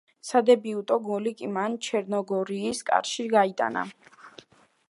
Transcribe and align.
სადებიუტო 0.27 0.97
გოლი 1.07 1.33
კი 1.41 1.49
მან 1.57 1.77
ჩერნოგორიის 1.89 2.83
კარში 2.91 3.27
გაიტანა. 3.37 3.89